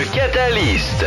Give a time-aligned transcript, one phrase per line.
[0.00, 1.04] Le Catalyst.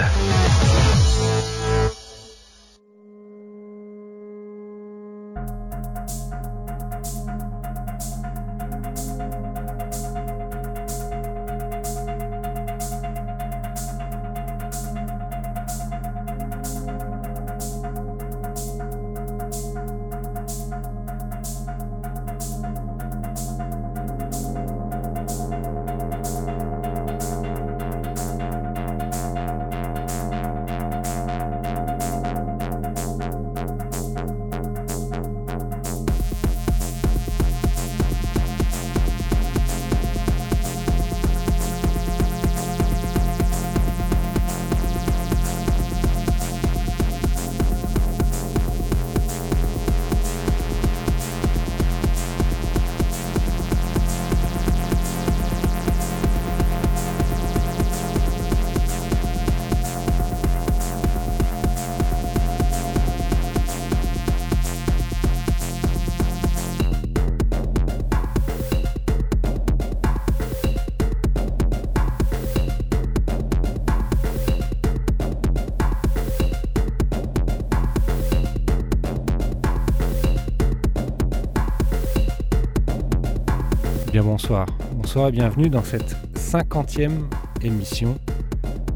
[85.13, 85.29] Bonsoir.
[85.29, 87.27] Et bienvenue dans cette cinquantième
[87.61, 88.17] émission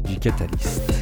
[0.04, 0.97] du Catalyst.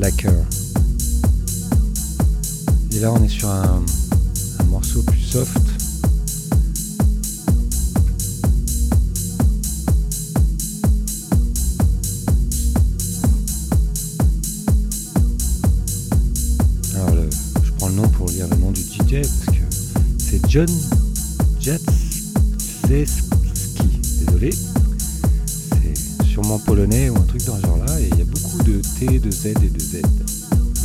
[0.00, 0.30] Lacker.
[0.30, 0.39] Uh,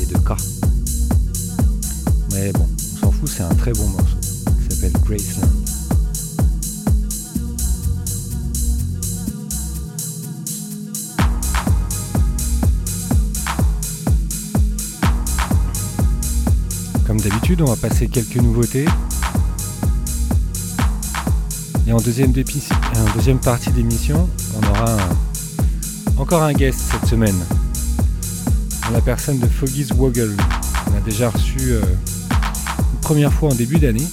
[0.01, 0.33] Et de K.
[2.33, 4.17] Mais bon, on s'en fout, c'est un très bon morceau.
[4.69, 5.47] s'appelle Graceland.
[17.07, 18.85] Comme d'habitude, on va passer quelques nouveautés.
[21.87, 22.33] Et en deuxième,
[23.39, 24.97] partie d'émission, on aura
[26.17, 27.35] encore un guest cette semaine.
[28.91, 30.35] La personne de Foggy's Woggle.
[30.89, 34.07] On a déjà reçu euh, une première fois en début d'année,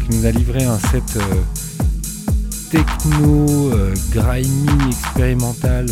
[0.00, 1.20] qui nous a livré un set euh,
[2.70, 5.86] techno, euh, grimy, expérimental,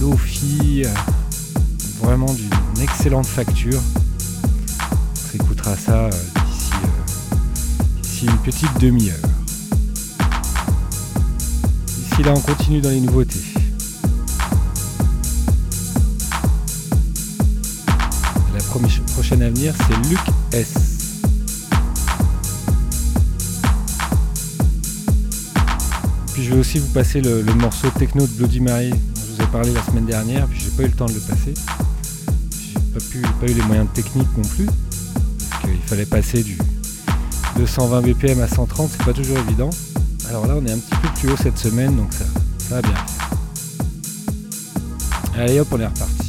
[0.00, 0.82] lofi,
[2.02, 3.80] vraiment d'une excellente facture.
[4.82, 6.10] On s'écoutera ça
[6.46, 6.72] d'ici
[8.02, 9.28] d'ici une petite demi-heure.
[11.86, 13.51] D'ici là, on continue dans les nouveautés.
[19.40, 20.20] À venir, c'est Luc
[20.52, 20.74] S.
[26.34, 29.36] Puis je vais aussi vous passer le, le morceau techno de Bloody Mary dont je
[29.36, 31.54] vous ai parlé la semaine dernière, puis j'ai pas eu le temps de le passer.
[31.54, 34.66] J'ai pas, pu, pas eu les moyens techniques non plus,
[35.48, 36.58] parce qu'il fallait passer du
[37.56, 39.70] 220 BPM à 130, c'est pas toujours évident.
[40.28, 42.24] Alors là, on est un petit peu plus haut cette semaine, donc ça,
[42.68, 42.94] ça va bien.
[45.36, 46.21] Allez hop, on est reparti.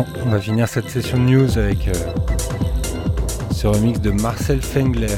[0.00, 1.92] Va finir cette session de news avec euh,
[3.52, 5.08] ce remix de Marcel Fengler.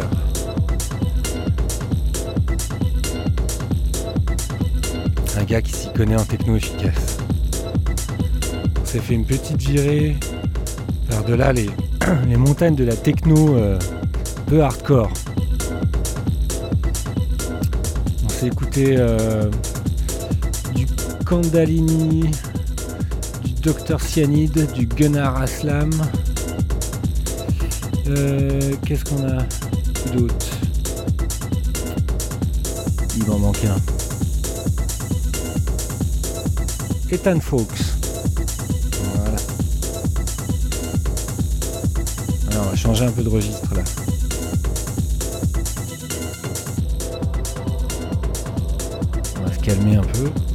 [5.39, 7.18] Un gars qui s'y connaît en techno efficace.
[8.83, 10.16] On s'est fait une petite virée
[11.09, 11.70] par-delà les,
[12.29, 13.79] les montagnes de la techno euh,
[14.47, 15.12] peu hardcore.
[18.25, 19.49] On s'est écouté euh,
[20.75, 20.87] du
[21.25, 22.31] Kandalini,
[23.65, 25.91] Dr Cyanide, du Gunnar Aslam.
[28.09, 29.39] Euh, Qu'est-ce qu'on a
[30.12, 30.47] d'autre?
[33.17, 33.77] Il m'en manque un.
[37.11, 37.97] Ethan Fox.
[39.15, 39.37] Voilà.
[42.51, 43.83] Alors on va changer un peu de registre là.
[49.41, 50.54] On va se calmer un peu.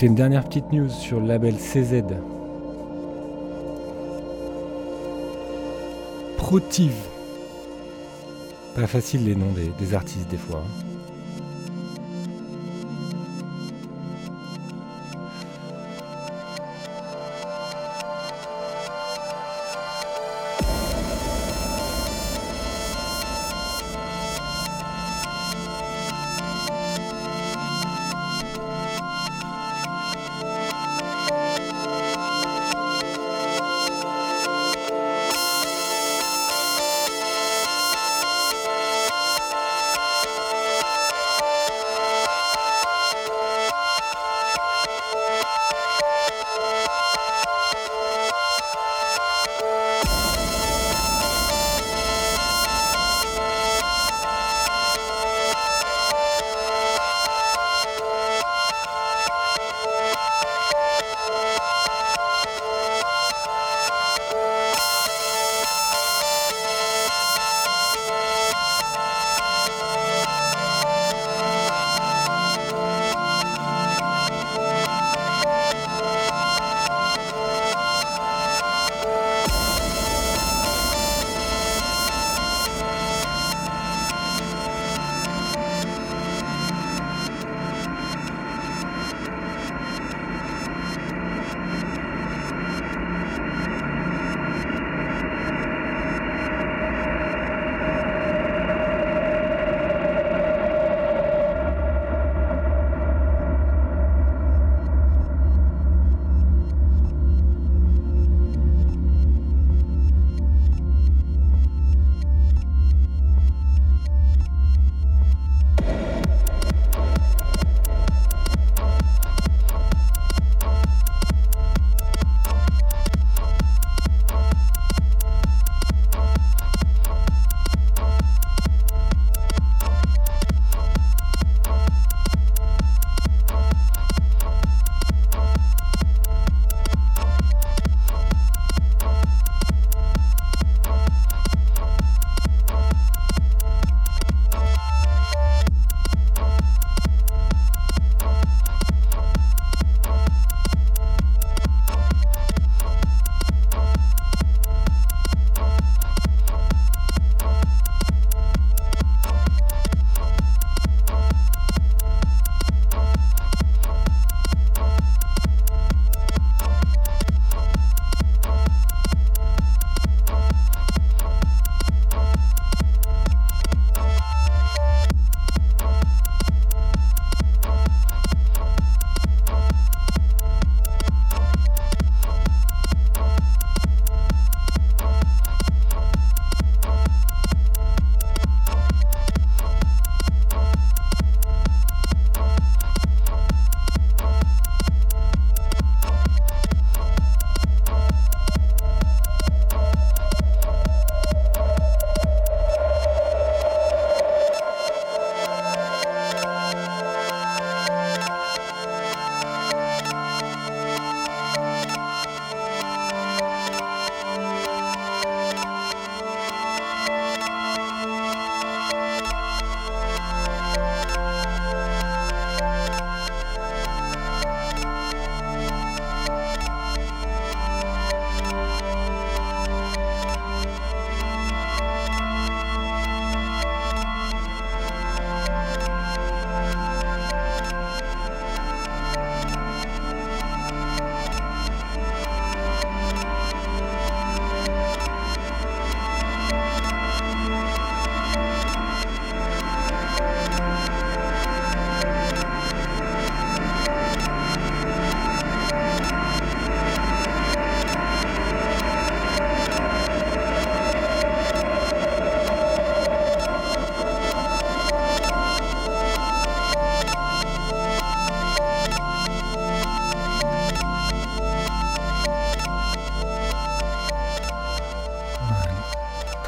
[0.00, 2.02] Une dernière petite news sur le label CZ.
[6.36, 6.94] Protive.
[8.74, 10.62] Pas facile les noms des, des artistes des fois.
[10.64, 10.87] hein.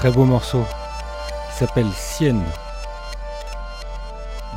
[0.00, 0.64] Très beau morceau
[1.50, 2.40] qui s'appelle Sienne.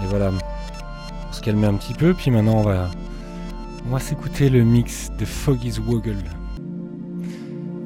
[0.02, 2.90] Et voilà, on se calmer un petit peu, puis maintenant on va,
[3.86, 6.24] on va s'écouter le mix de Foggy's Woggle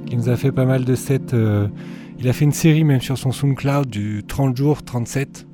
[0.05, 1.33] qui nous a fait pas mal de sets.
[1.33, 1.67] Euh,
[2.19, 5.47] il a fait une série même sur son SoundCloud du 30 jours, 37,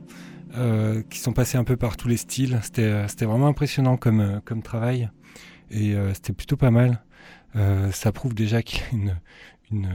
[0.58, 2.60] euh, qui sont passés un peu par tous les styles.
[2.64, 5.10] C'était, euh, vraiment impressionnant comme, comme travail
[5.72, 7.02] et c'était plutôt pas mal.
[7.94, 9.14] ça prouve déjà qu'il a
[9.72, 9.88] une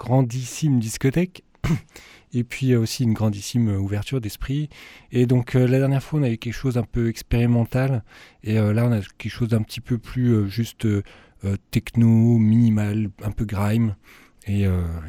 [0.00, 1.44] grandissime discothèque
[2.32, 4.70] et puis aussi une grandissime ouverture d'esprit.
[5.12, 8.02] Et donc la dernière fois, on avait quelque chose un peu expérimental,
[8.42, 10.86] et là, on a quelque chose d'un petit peu plus juste
[11.70, 13.94] techno, minimal, un peu grime.
[14.46, 14.66] Et,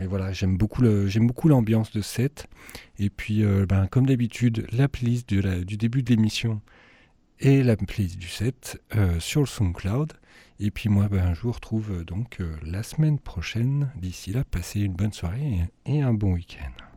[0.07, 0.83] voilà, j'aime beaucoup,
[1.21, 2.47] beaucoup l'ambiance de set.
[2.99, 6.61] Et puis, ben, comme d'habitude, la playlist du début de l'émission
[7.39, 8.81] et la playlist du set
[9.19, 10.13] sur le SoundCloud.
[10.63, 13.89] Et puis moi, ben, je vous retrouve euh, donc euh, la semaine prochaine.
[13.95, 16.90] D'ici là, passez une bonne soirée et un bon week-end.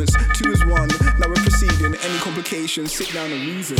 [0.00, 0.38] moments.
[0.38, 0.88] Two is one.
[1.18, 1.94] Now we're proceeding.
[1.94, 2.92] Any complications?
[2.92, 3.76] Sit down and reason.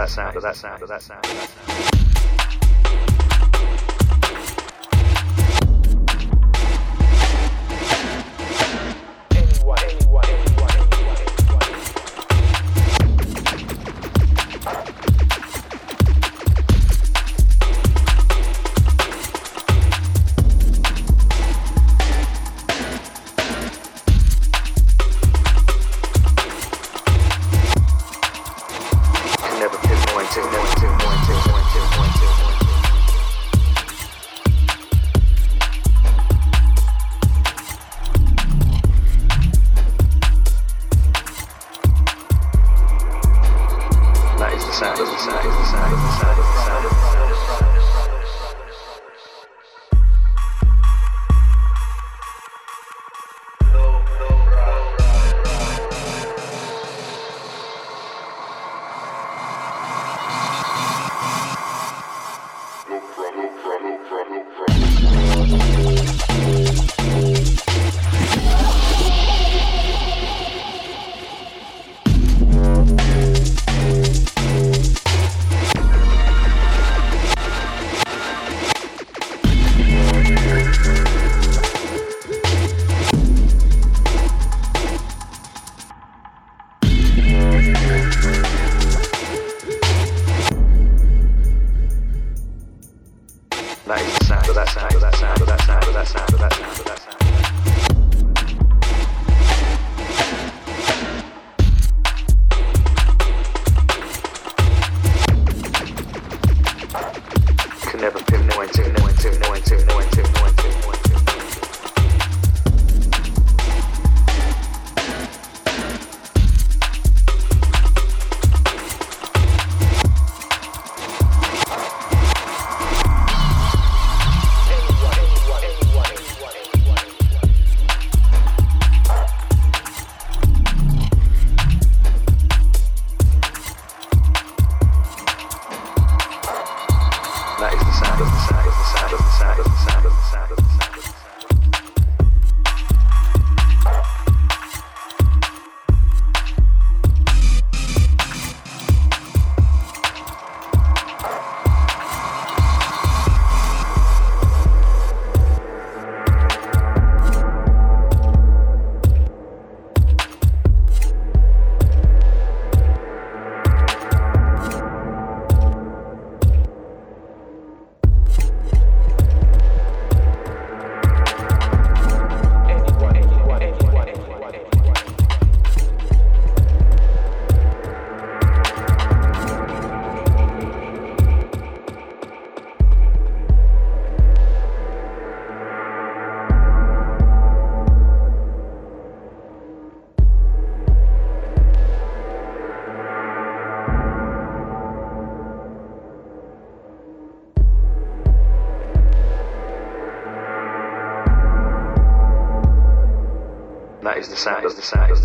[0.00, 1.29] That sound, that sound, that sound.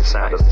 [0.06, 0.45] Society.